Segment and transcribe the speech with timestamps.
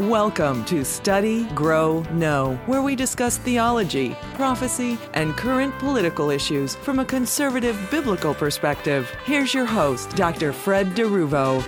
[0.00, 7.00] Welcome to Study, Grow, Know, where we discuss theology, prophecy, and current political issues from
[7.00, 9.10] a conservative biblical perspective.
[9.26, 10.54] Here's your host, Dr.
[10.54, 11.62] Fred DeRuvo.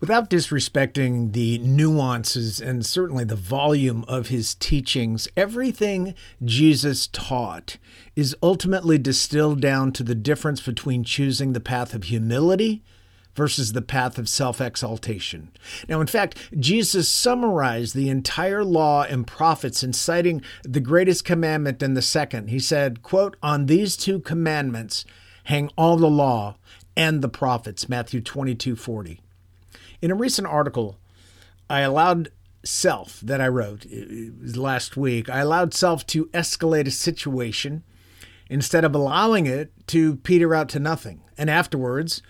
[0.00, 7.76] Without disrespecting the nuances and certainly the volume of his teachings, everything Jesus taught
[8.16, 12.82] is ultimately distilled down to the difference between choosing the path of humility
[13.38, 15.52] versus the path of self exaltation.
[15.88, 21.80] Now, in fact, Jesus summarized the entire law and prophets in citing the greatest commandment
[21.80, 22.48] and the second.
[22.48, 25.04] He said, quote, On these two commandments
[25.44, 26.56] hang all the law
[26.96, 29.20] and the prophets, Matthew 22 40.
[30.02, 30.98] In a recent article,
[31.70, 32.32] I allowed
[32.64, 33.86] self that I wrote
[34.56, 37.84] last week, I allowed self to escalate a situation
[38.50, 41.20] instead of allowing it to peter out to nothing.
[41.36, 42.20] And afterwards,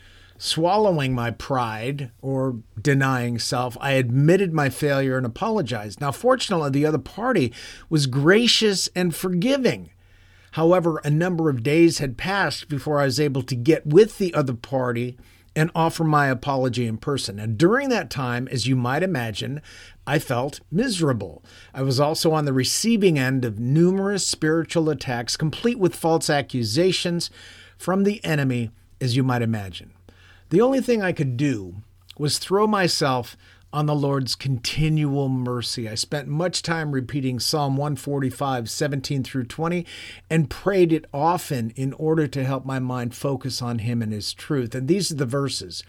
[0.41, 6.01] Swallowing my pride or denying self, I admitted my failure and apologized.
[6.01, 7.53] Now, fortunately, the other party
[7.91, 9.91] was gracious and forgiving.
[10.53, 14.33] However, a number of days had passed before I was able to get with the
[14.33, 15.19] other party
[15.57, 17.41] and offer my apology in person.
[17.41, 19.61] And during that time, as you might imagine,
[20.07, 21.45] I felt miserable.
[21.75, 27.29] I was also on the receiving end of numerous spiritual attacks, complete with false accusations
[27.77, 29.93] from the enemy, as you might imagine.
[30.51, 31.77] The only thing I could do
[32.17, 33.37] was throw myself
[33.71, 35.87] on the Lord's continual mercy.
[35.87, 39.85] I spent much time repeating Psalm 145, 17 through 20,
[40.31, 44.33] and prayed it often in order to help my mind focus on Him and His
[44.33, 44.75] truth.
[44.75, 45.83] And these are the verses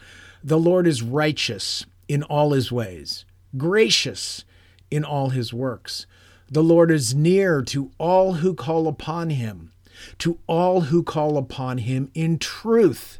[0.44, 3.24] The Lord is righteous in all His ways,
[3.56, 4.44] gracious
[4.92, 6.06] in all His works.
[6.52, 9.72] The Lord is near to all who call upon Him,
[10.18, 13.19] to all who call upon Him in truth.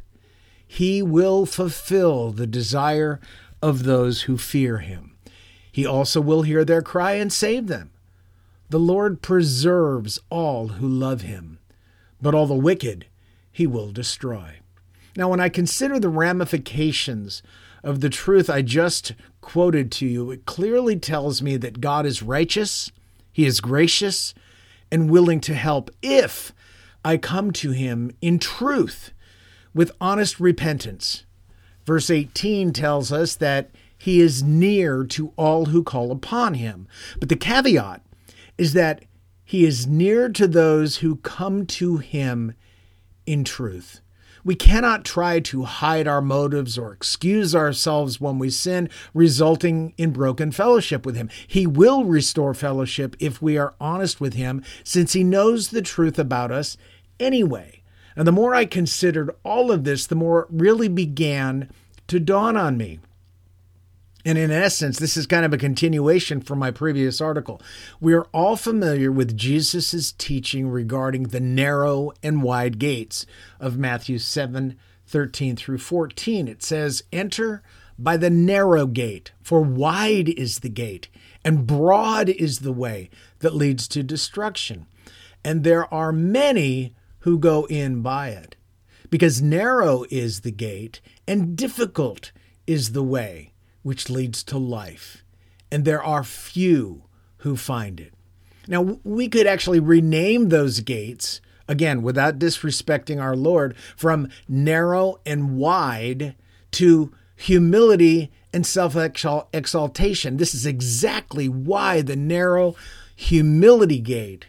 [0.72, 3.18] He will fulfill the desire
[3.60, 5.16] of those who fear him.
[5.72, 7.90] He also will hear their cry and save them.
[8.68, 11.58] The Lord preserves all who love him,
[12.22, 13.06] but all the wicked
[13.50, 14.60] he will destroy.
[15.16, 17.42] Now, when I consider the ramifications
[17.82, 22.22] of the truth I just quoted to you, it clearly tells me that God is
[22.22, 22.92] righteous,
[23.32, 24.34] He is gracious,
[24.92, 26.52] and willing to help if
[27.04, 29.10] I come to Him in truth
[29.74, 31.24] with honest repentance.
[31.84, 36.88] Verse 18 tells us that he is near to all who call upon him.
[37.18, 38.02] But the caveat
[38.56, 39.04] is that
[39.44, 42.54] he is near to those who come to him
[43.26, 44.00] in truth.
[44.42, 50.12] We cannot try to hide our motives or excuse ourselves when we sin, resulting in
[50.12, 51.28] broken fellowship with Him.
[51.46, 56.18] He will restore fellowship if we are honest with Him, since He knows the truth
[56.18, 56.78] about us
[57.18, 57.79] anyway.
[58.16, 61.70] And the more I considered all of this, the more it really began
[62.08, 62.98] to dawn on me.
[64.24, 67.60] And in essence, this is kind of a continuation from my previous article.
[68.00, 73.24] We are all familiar with Jesus' teaching regarding the narrow and wide gates
[73.58, 74.76] of Matthew 7
[75.06, 76.46] 13 through 14.
[76.46, 77.62] It says, Enter
[77.98, 81.08] by the narrow gate, for wide is the gate,
[81.44, 83.10] and broad is the way
[83.40, 84.86] that leads to destruction.
[85.44, 88.56] And there are many who go in by it.
[89.08, 92.32] Because narrow is the gate, and difficult
[92.66, 95.24] is the way which leads to life,
[95.72, 97.04] and there are few
[97.38, 98.12] who find it.
[98.68, 105.56] Now, we could actually rename those gates, again, without disrespecting our Lord, from narrow and
[105.56, 106.36] wide
[106.72, 108.96] to humility and self
[109.52, 110.36] exaltation.
[110.36, 112.76] This is exactly why the narrow
[113.16, 114.46] humility gate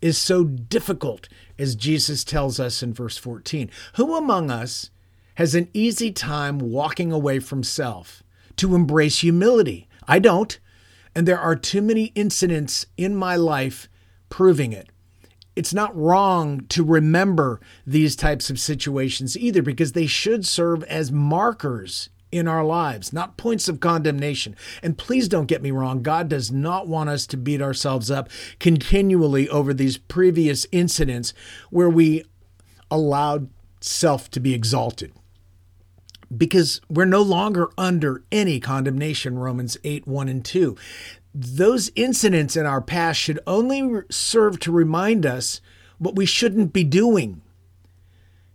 [0.00, 1.28] is so difficult
[1.58, 3.70] as Jesus tells us in verse 14.
[3.96, 4.90] Who among us
[5.36, 8.22] has an easy time walking away from self
[8.56, 9.88] to embrace humility?
[10.06, 10.58] I don't.
[11.14, 13.88] And there are too many incidents in my life
[14.28, 14.88] proving it.
[15.56, 21.12] It's not wrong to remember these types of situations either because they should serve as
[21.12, 24.56] markers in our lives, not points of condemnation.
[24.82, 28.28] And please don't get me wrong, God does not want us to beat ourselves up
[28.58, 31.32] continually over these previous incidents
[31.70, 32.24] where we
[32.90, 33.48] allowed
[33.80, 35.12] self to be exalted.
[36.36, 40.76] Because we're no longer under any condemnation, Romans 8 1 and 2.
[41.32, 45.60] Those incidents in our past should only serve to remind us
[45.98, 47.42] what we shouldn't be doing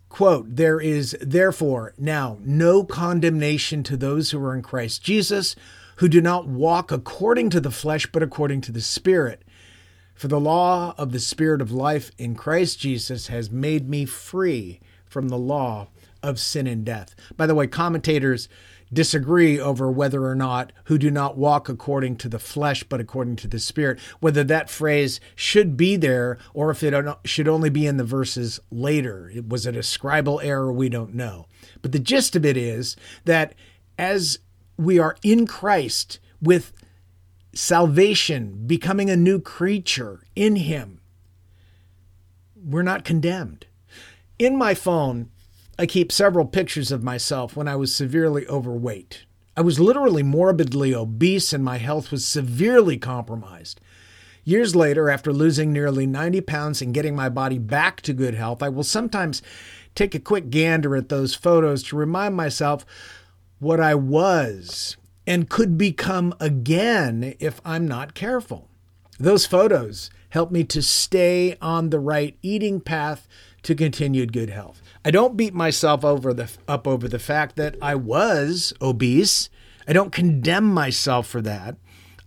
[0.09, 5.55] Quote, There is therefore now no condemnation to those who are in Christ Jesus,
[5.97, 9.43] who do not walk according to the flesh, but according to the Spirit.
[10.15, 14.81] For the law of the Spirit of life in Christ Jesus has made me free
[15.05, 15.87] from the law
[16.21, 17.15] of sin and death.
[17.37, 18.49] By the way, commentators
[18.91, 23.35] disagree over whether or not who do not walk according to the flesh but according
[23.35, 26.93] to the spirit whether that phrase should be there or if it
[27.23, 29.29] should only be in the verses later.
[29.33, 30.71] It was it a scribal error?
[30.71, 31.47] We don't know.
[31.81, 32.95] But the gist of it is
[33.25, 33.53] that
[33.97, 34.39] as
[34.77, 36.73] we are in Christ with
[37.53, 40.99] salvation becoming a new creature in him
[42.63, 43.65] we're not condemned.
[44.37, 45.31] In my phone
[45.79, 49.23] I keep several pictures of myself when I was severely overweight.
[49.55, 53.79] I was literally morbidly obese and my health was severely compromised.
[54.43, 58.61] Years later, after losing nearly 90 pounds and getting my body back to good health,
[58.61, 59.41] I will sometimes
[59.95, 62.85] take a quick gander at those photos to remind myself
[63.59, 68.67] what I was and could become again if I'm not careful.
[69.17, 73.29] Those photos help me to stay on the right eating path
[73.63, 74.81] to continued good health.
[75.03, 79.49] I don't beat myself over the up over the fact that I was obese.
[79.87, 81.77] I don't condemn myself for that.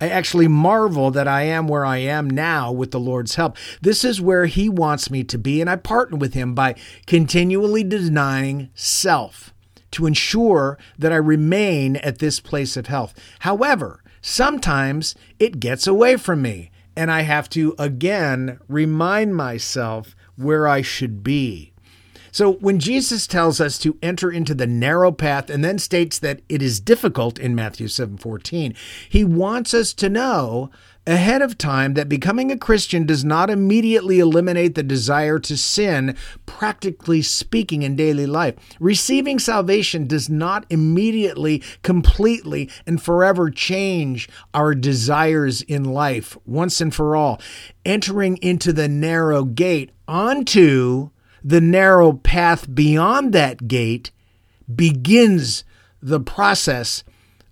[0.01, 3.57] I actually marvel that I am where I am now with the Lord's help.
[3.81, 6.75] This is where He wants me to be, and I partner with Him by
[7.07, 9.55] continually denying self
[9.93, 13.15] to ensure that I remain at this place of health.
[13.41, 20.67] However, sometimes it gets away from me, and I have to again remind myself where
[20.67, 21.72] I should be.
[22.33, 26.41] So when Jesus tells us to enter into the narrow path and then states that
[26.49, 28.75] it is difficult in Matthew 7:14,
[29.07, 30.71] he wants us to know
[31.07, 36.17] ahead of time that becoming a Christian does not immediately eliminate the desire to sin,
[36.47, 38.55] practically speaking, in daily life.
[38.81, 46.95] Receiving salvation does not immediately, completely, and forever change our desires in life once and
[46.95, 47.41] for all.
[47.85, 51.11] Entering into the narrow gate onto
[51.45, 54.11] the narrow path beyond that gate
[54.73, 55.65] begins
[56.01, 57.05] the process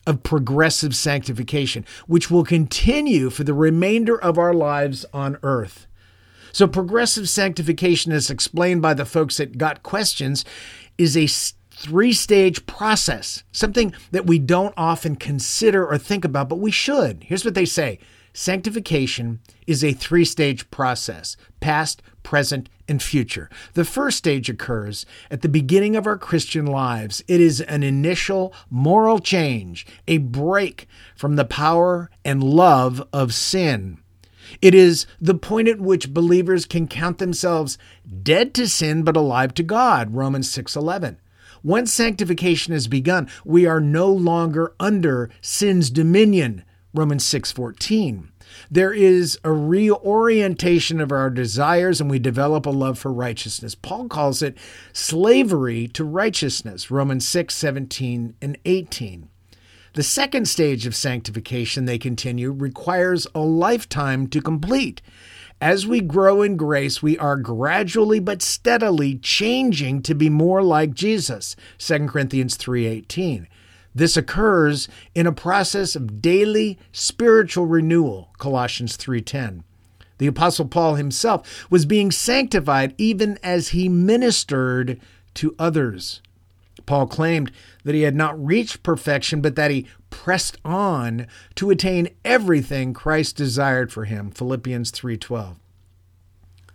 [0.06, 5.86] of progressive sanctification, which will continue for the remainder of our lives on earth.
[6.52, 10.44] So, progressive sanctification, as explained by the folks that got questions,
[10.98, 11.26] is a
[11.70, 17.24] three stage process, something that we don't often consider or think about, but we should.
[17.24, 18.00] Here's what they say
[18.40, 23.50] Sanctification is a three stage process past, present, and future.
[23.74, 27.22] The first stage occurs at the beginning of our Christian lives.
[27.28, 33.98] It is an initial moral change, a break from the power and love of sin.
[34.62, 37.76] It is the point at which believers can count themselves
[38.22, 41.18] dead to sin but alive to God, Romans 6:11.
[41.62, 48.28] Once sanctification has begun, we are no longer under sin's dominion, Romans 6:14.
[48.70, 53.76] There is a reorientation of our desires and we develop a love for righteousness.
[53.76, 54.58] Paul calls it
[54.92, 59.28] slavery to righteousness, Romans 6:17 and 18.
[59.94, 65.02] The second stage of sanctification, they continue, requires a lifetime to complete.
[65.60, 70.94] As we grow in grace, we are gradually but steadily changing to be more like
[70.94, 71.54] Jesus.
[71.76, 73.46] 2 Corinthians 3:18.
[73.94, 79.64] This occurs in a process of daily spiritual renewal, Colossians 3:10.
[80.18, 85.00] The apostle Paul himself was being sanctified even as he ministered
[85.34, 86.20] to others.
[86.86, 87.50] Paul claimed
[87.84, 93.36] that he had not reached perfection but that he pressed on to attain everything Christ
[93.36, 95.56] desired for him, Philippians 3:12.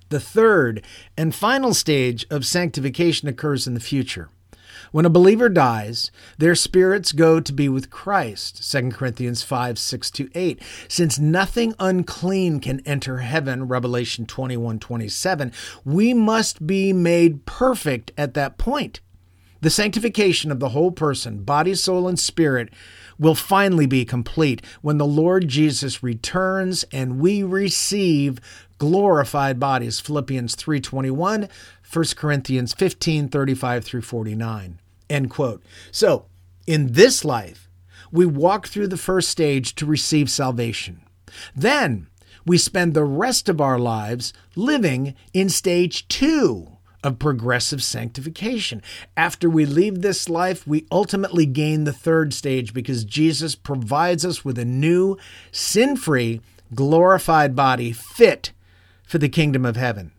[0.10, 0.84] The third
[1.17, 4.29] and final stage of sanctification occurs in the future.
[4.91, 8.71] When a believer dies, their spirits go to be with Christ.
[8.71, 10.61] 2 Corinthians 5 6 to 8.
[10.87, 15.51] Since nothing unclean can enter heaven, Revelation 21 27,
[15.83, 18.99] we must be made perfect at that point.
[19.61, 22.69] The sanctification of the whole person, body, soul, and spirit,
[23.17, 28.39] will finally be complete when the Lord Jesus returns and we receive
[28.77, 31.50] glorified bodies Philippians 3:21
[31.91, 34.79] 1 Corinthians 15 35 through 49.
[35.10, 35.63] End quote.
[35.91, 36.25] So,
[36.65, 37.69] in this life,
[38.12, 41.01] we walk through the first stage to receive salvation.
[41.55, 42.07] Then,
[42.45, 46.75] we spend the rest of our lives living in stage two
[47.05, 48.81] of progressive sanctification.
[49.15, 54.43] After we leave this life, we ultimately gain the third stage because Jesus provides us
[54.43, 55.17] with a new,
[55.51, 56.41] sin free,
[56.74, 58.51] glorified body fit
[59.03, 60.12] for the kingdom of heaven.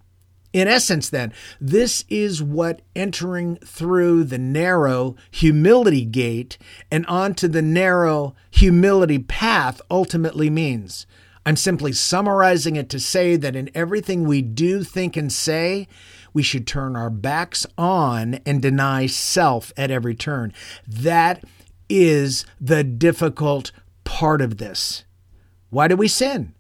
[0.53, 6.57] In essence, then, this is what entering through the narrow humility gate
[6.91, 11.05] and onto the narrow humility path ultimately means.
[11.45, 15.89] I'm simply summarizing it to say that in everything we do, think, and say,
[16.37, 20.53] we should turn our backs on and deny self at every turn.
[20.87, 21.43] That
[21.89, 23.73] is the difficult
[24.05, 25.07] part of this.
[25.71, 26.55] Why do we sin?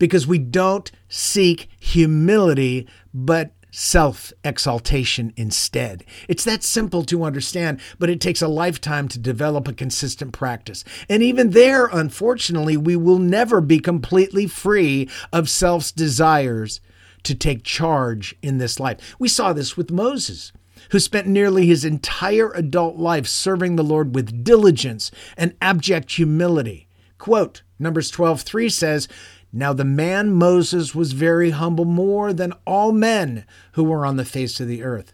[0.00, 6.04] Because we don't seek humility, but self exaltation instead.
[6.26, 10.82] It's that simple to understand, but it takes a lifetime to develop a consistent practice.
[11.08, 16.80] And even there, unfortunately, we will never be completely free of self's desires
[17.24, 19.14] to take charge in this life.
[19.18, 20.52] We saw this with Moses.
[20.92, 26.88] Who spent nearly his entire adult life serving the Lord with diligence and abject humility.
[27.18, 29.06] Quote, Numbers 12 3 says,
[29.52, 34.24] now the man Moses was very humble more than all men who were on the
[34.24, 35.12] face of the earth.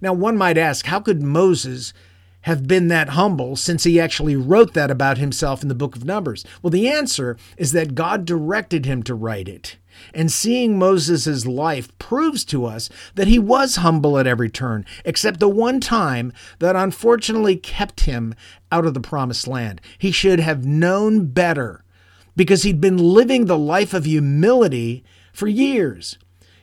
[0.00, 1.92] Now one might ask, how could Moses
[2.48, 6.06] have been that humble since he actually wrote that about himself in the book of
[6.06, 6.46] Numbers?
[6.62, 9.76] Well, the answer is that God directed him to write it.
[10.14, 15.40] And seeing Moses' life proves to us that he was humble at every turn, except
[15.40, 18.34] the one time that unfortunately kept him
[18.72, 19.82] out of the promised land.
[19.98, 21.84] He should have known better
[22.34, 26.16] because he'd been living the life of humility for years.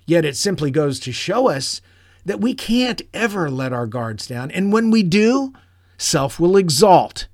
[0.07, 1.79] Yet it simply goes to show us
[2.25, 4.49] that we can't ever let our guards down.
[4.49, 5.53] And when we do,
[5.97, 7.27] self will exalt,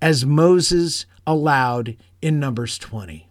[0.00, 3.28] as Moses allowed in Numbers 20.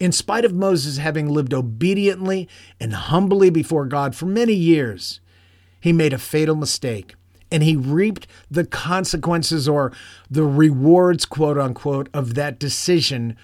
[0.00, 2.48] In spite of Moses having lived obediently
[2.80, 5.20] and humbly before God for many years,
[5.80, 7.14] he made a fatal mistake
[7.50, 9.92] and he reaped the consequences or
[10.30, 13.36] the rewards, quote unquote, of that decision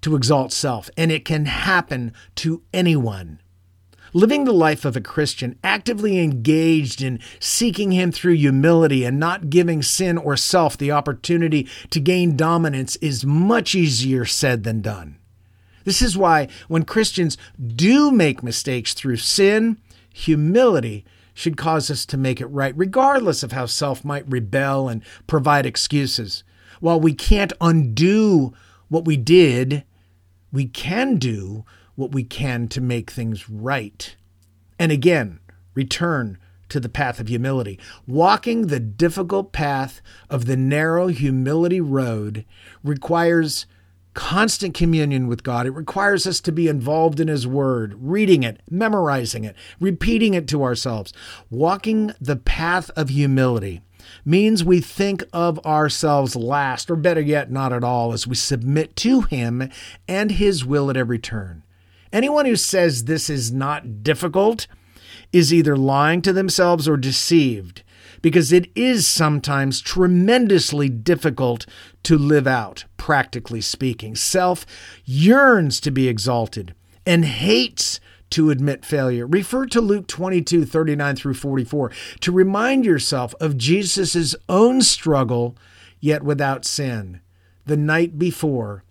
[0.00, 0.90] to exalt self.
[0.96, 3.40] And it can happen to anyone.
[4.14, 9.48] Living the life of a Christian, actively engaged in seeking Him through humility and not
[9.48, 15.16] giving sin or self the opportunity to gain dominance, is much easier said than done.
[15.84, 19.78] This is why, when Christians do make mistakes through sin,
[20.12, 25.02] humility should cause us to make it right, regardless of how self might rebel and
[25.26, 26.44] provide excuses.
[26.80, 28.52] While we can't undo
[28.88, 29.84] what we did,
[30.52, 31.64] we can do
[31.94, 34.16] what we can to make things right.
[34.78, 35.40] And again,
[35.74, 37.78] return to the path of humility.
[38.06, 42.44] Walking the difficult path of the narrow humility road
[42.82, 43.66] requires
[44.14, 45.66] constant communion with God.
[45.66, 50.48] It requires us to be involved in His Word, reading it, memorizing it, repeating it
[50.48, 51.12] to ourselves.
[51.50, 53.82] Walking the path of humility
[54.24, 58.96] means we think of ourselves last, or better yet, not at all, as we submit
[58.96, 59.70] to Him
[60.08, 61.62] and His will at every turn.
[62.12, 64.66] Anyone who says this is not difficult
[65.32, 67.82] is either lying to themselves or deceived
[68.20, 71.66] because it is sometimes tremendously difficult
[72.04, 74.14] to live out, practically speaking.
[74.14, 74.66] Self
[75.04, 76.74] yearns to be exalted
[77.06, 77.98] and hates
[78.30, 79.26] to admit failure.
[79.26, 81.90] Refer to Luke 22 39 through 44
[82.20, 85.56] to remind yourself of Jesus' own struggle,
[85.98, 87.20] yet without sin,
[87.64, 88.84] the night before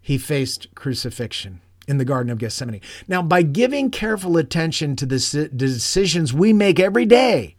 [0.00, 2.80] he faced crucifixion in the Garden of Gethsemane.
[3.06, 7.56] Now, by giving careful attention to the decisions we make every day,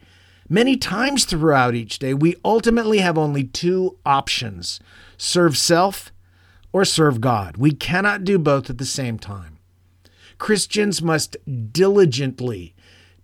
[0.50, 4.79] Many times throughout each day, we ultimately have only two options
[5.17, 6.13] serve self
[6.72, 7.57] or serve God.
[7.57, 9.57] We cannot do both at the same time.
[10.38, 11.36] Christians must
[11.74, 12.75] diligently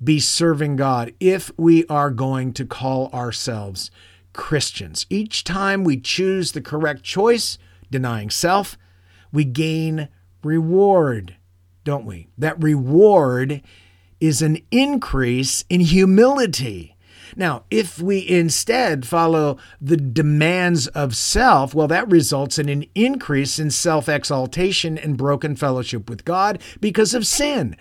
[0.04, 3.90] be serving God if we are going to call ourselves
[4.34, 5.06] Christians.
[5.10, 7.58] Each time we choose the correct choice,
[7.90, 8.78] denying self,
[9.32, 10.10] we gain
[10.46, 11.36] reward,
[11.84, 12.28] don't we?
[12.38, 13.62] That reward
[14.20, 16.96] is an increase in humility.
[17.36, 23.60] Now, if we instead follow the demands of self, well, that results in an increase
[23.60, 27.76] in self exaltation and broken fellowship with God because of sin.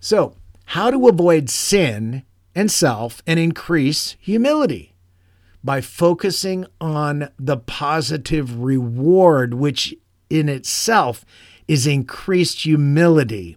[0.00, 2.22] So, how to avoid sin
[2.54, 4.94] and self and increase humility?
[5.64, 9.94] By focusing on the positive reward, which
[10.28, 11.24] in itself
[11.68, 13.56] is increased humility,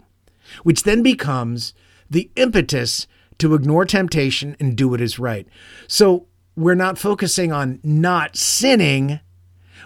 [0.62, 1.74] which then becomes
[2.08, 3.06] the impetus
[3.38, 5.46] to ignore temptation and do what is right.
[5.88, 9.20] So we're not focusing on not sinning.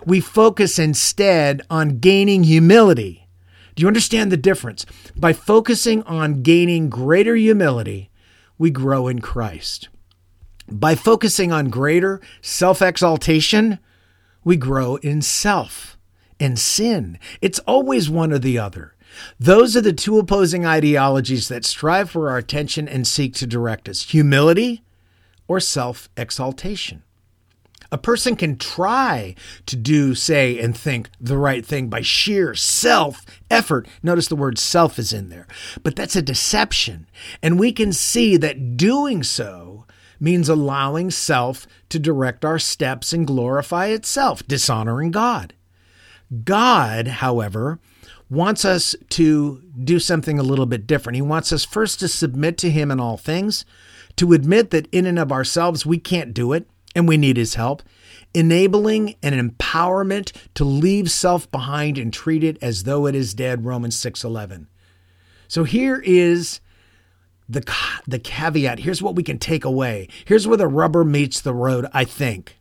[0.06, 3.26] We focus instead on gaining humility.
[3.74, 4.86] Do you understand the difference?
[5.16, 8.10] By focusing on gaining greater humility,
[8.58, 9.88] we grow in Christ.
[10.70, 13.78] By focusing on greater self exaltation,
[14.44, 15.98] we grow in self
[16.40, 17.18] and sin.
[17.40, 18.94] It's always one or the other.
[19.38, 23.88] Those are the two opposing ideologies that strive for our attention and seek to direct
[23.88, 24.82] us humility
[25.46, 27.02] or self exaltation.
[27.92, 29.34] A person can try
[29.66, 33.88] to do, say, and think the right thing by sheer self effort.
[34.02, 35.48] Notice the word self is in there,
[35.82, 37.08] but that's a deception.
[37.42, 39.86] And we can see that doing so
[40.20, 45.54] means allowing self to direct our steps and glorify itself, dishonoring God.
[46.44, 47.80] God, however,
[48.28, 51.16] wants us to do something a little bit different.
[51.16, 53.64] He wants us first to submit to Him in all things,
[54.16, 57.54] to admit that in and of ourselves we can't do it and we need His
[57.54, 57.82] help,
[58.32, 63.64] enabling an empowerment to leave self behind and treat it as though it is dead,
[63.64, 64.66] Romans 6:11.
[65.48, 66.60] So here is
[67.48, 67.64] the
[68.06, 68.80] the caveat.
[68.80, 70.08] Here's what we can take away.
[70.24, 72.56] Here's where the rubber meets the road, I think.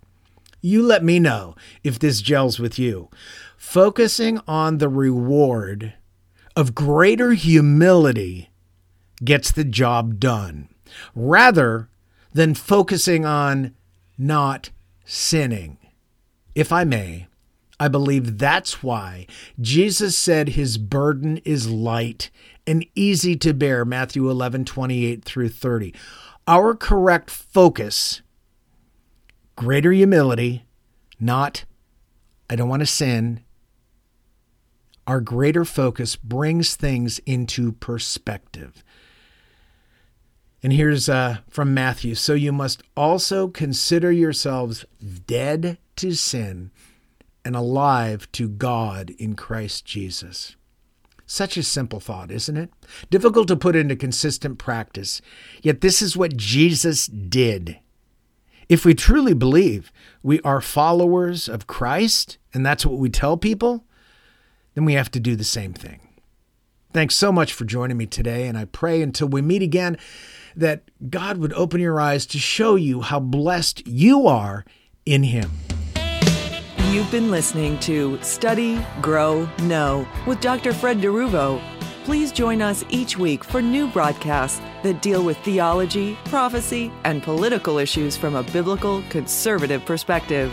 [0.61, 3.09] You let me know if this gels with you
[3.59, 5.93] focusing on the reward
[6.55, 8.49] of greater humility
[9.23, 10.69] gets the job done
[11.13, 11.89] rather
[12.31, 13.75] than focusing on
[14.17, 14.69] not
[15.03, 15.77] sinning.
[16.55, 17.27] If I may,
[17.77, 19.27] I believe that's why
[19.59, 22.31] Jesus said his burden is light
[22.65, 25.93] and easy to bear, Matthew 11, 28 through 30.
[26.47, 28.21] Our correct focus,
[29.57, 30.63] greater humility,
[31.19, 31.65] not,
[32.49, 33.43] I don't want to sin,
[35.09, 38.83] our greater focus brings things into perspective.
[40.61, 44.85] And here's uh, from Matthew So you must also consider yourselves
[45.25, 46.69] dead to sin
[47.43, 50.55] and alive to God in Christ Jesus.
[51.25, 52.69] Such a simple thought, isn't it?
[53.09, 55.23] Difficult to put into consistent practice.
[55.63, 57.79] Yet this is what Jesus did.
[58.67, 63.85] If we truly believe we are followers of Christ, and that's what we tell people,
[64.75, 65.99] then we have to do the same thing.
[66.91, 69.97] Thanks so much for joining me today, and I pray until we meet again
[70.55, 74.65] that God would open your eyes to show you how blessed you are
[75.05, 75.51] in Him.
[76.89, 80.73] You've been listening to Study, Grow, Know with Dr.
[80.73, 81.61] Fred DeRuvo.
[82.03, 87.77] Please join us each week for new broadcasts that deal with theology, prophecy, and political
[87.77, 90.51] issues from a biblical conservative perspective.